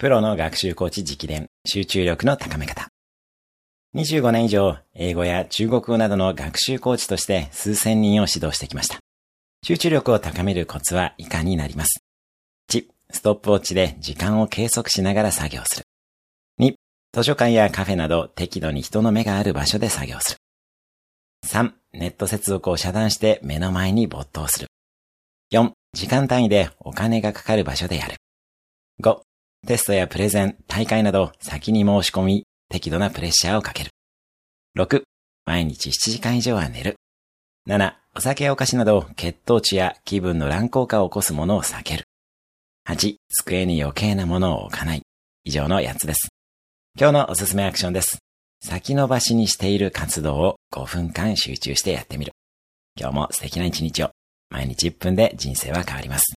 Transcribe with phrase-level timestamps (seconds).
[0.00, 2.86] プロの学習コーチ直伝、集中力の高め方。
[3.96, 9.00] 25年以上、英語や中国語などの学習コーチとして数千人を指導してきました。
[9.64, 12.04] 集中力を高めるコツは以下になります
[12.70, 15.84] ？1、ストップウォッチで時間を計測しながら作業する。
[16.60, 16.74] 2、
[17.12, 20.38] 図書館やカフェなど適度に人の目がある場所で作業する。
[21.44, 24.68] 3、ネット接続を遮断して目の前に没頭する。
[25.52, 28.14] 4、時間単位でお金がかかる場所でやる。
[29.02, 29.22] 5、
[29.66, 33.90] テストやプレゼン、大会など先に申し込み、適度なプレッシャーをかける。
[34.78, 35.02] 6、
[35.44, 36.96] 毎日7時間以上は寝る。
[37.68, 42.04] 7、お酒やお菓子など血糖値や気分の乱高下を起こすものを避ける。
[42.88, 45.02] 8、机に余計なものを置かない。
[45.44, 46.28] 以上の8つです。
[46.98, 48.18] 今日のおすすめアクションです。
[48.64, 52.32] 先延ばしにしている活動を5分間集中してやってみる。
[52.98, 54.10] 今日も素敵な一日を。
[54.50, 56.34] 毎日1分で人生は変わります。